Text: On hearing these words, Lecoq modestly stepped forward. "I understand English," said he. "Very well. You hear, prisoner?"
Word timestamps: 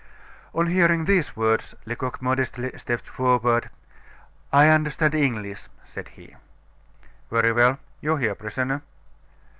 On 0.55 0.65
hearing 0.65 1.05
these 1.05 1.35
words, 1.35 1.75
Lecoq 1.85 2.23
modestly 2.23 2.71
stepped 2.75 3.07
forward. 3.07 3.69
"I 4.51 4.67
understand 4.67 5.13
English," 5.13 5.67
said 5.85 6.07
he. 6.17 6.35
"Very 7.29 7.51
well. 7.51 7.77
You 8.01 8.15
hear, 8.15 8.33
prisoner?" 8.33 8.81